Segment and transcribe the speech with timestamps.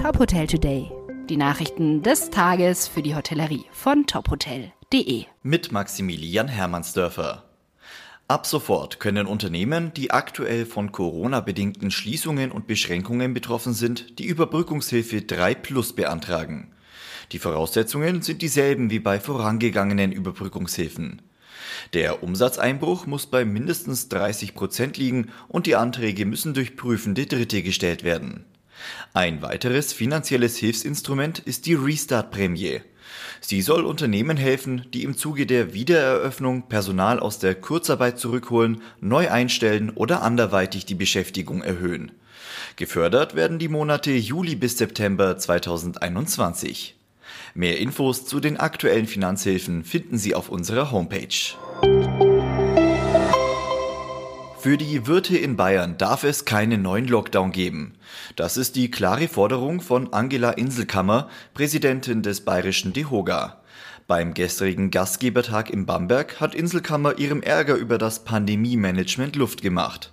[0.00, 0.90] Top Hotel Today.
[1.28, 5.26] Die Nachrichten des Tages für die Hotellerie von tophotel.de.
[5.42, 7.44] Mit Maximilian Hermannsdörfer.
[8.26, 15.20] Ab sofort können Unternehmen, die aktuell von Corona-bedingten Schließungen und Beschränkungen betroffen sind, die Überbrückungshilfe
[15.20, 16.72] 3 Plus beantragen.
[17.32, 21.20] Die Voraussetzungen sind dieselben wie bei vorangegangenen Überbrückungshilfen.
[21.92, 27.62] Der Umsatzeinbruch muss bei mindestens 30 Prozent liegen und die Anträge müssen durch prüfende Dritte
[27.62, 28.46] gestellt werden.
[29.12, 32.80] Ein weiteres finanzielles Hilfsinstrument ist die Restart-Prämie.
[33.40, 39.30] Sie soll Unternehmen helfen, die im Zuge der Wiedereröffnung Personal aus der Kurzarbeit zurückholen, neu
[39.30, 42.12] einstellen oder anderweitig die Beschäftigung erhöhen.
[42.76, 46.96] Gefördert werden die Monate Juli bis September 2021.
[47.54, 52.28] Mehr Infos zu den aktuellen Finanzhilfen finden Sie auf unserer Homepage.
[54.62, 57.94] Für die Wirte in Bayern darf es keinen neuen Lockdown geben.
[58.36, 63.62] Das ist die klare Forderung von Angela Inselkammer, Präsidentin des bayerischen DEHOGA.
[64.06, 70.12] Beim gestrigen Gastgebertag in Bamberg hat Inselkammer ihrem Ärger über das Pandemie-Management Luft gemacht.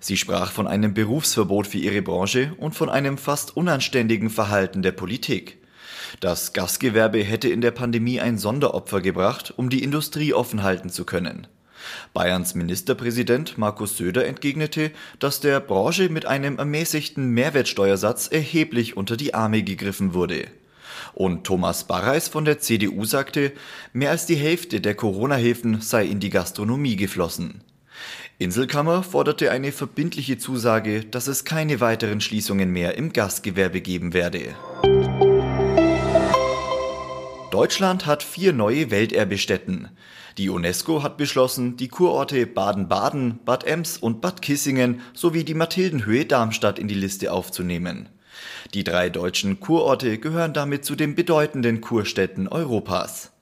[0.00, 4.92] Sie sprach von einem Berufsverbot für ihre Branche und von einem fast unanständigen Verhalten der
[4.92, 5.58] Politik.
[6.18, 11.04] Das Gastgewerbe hätte in der Pandemie ein Sonderopfer gebracht, um die Industrie offen halten zu
[11.04, 11.46] können.
[12.14, 19.34] Bayerns Ministerpräsident Markus Söder entgegnete, dass der Branche mit einem ermäßigten Mehrwertsteuersatz erheblich unter die
[19.34, 20.46] Arme gegriffen wurde.
[21.14, 23.52] Und Thomas Barreis von der CDU sagte,
[23.92, 27.62] mehr als die Hälfte der Corona-Hilfen sei in die Gastronomie geflossen.
[28.38, 34.54] Inselkammer forderte eine verbindliche Zusage, dass es keine weiteren Schließungen mehr im Gastgewerbe geben werde.
[37.56, 39.88] Deutschland hat vier neue Welterbestätten.
[40.36, 46.26] Die UNESCO hat beschlossen, die Kurorte Baden-Baden, Bad Ems und Bad Kissingen sowie die Mathildenhöhe
[46.26, 48.10] Darmstadt in die Liste aufzunehmen.
[48.74, 53.32] Die drei deutschen Kurorte gehören damit zu den bedeutenden Kurstädten Europas.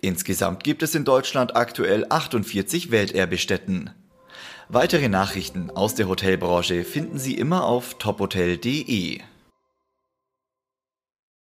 [0.00, 3.90] Insgesamt gibt es in Deutschland aktuell 48 Welterbestätten.
[4.70, 9.20] Weitere Nachrichten aus der Hotelbranche finden Sie immer auf tophotel.de.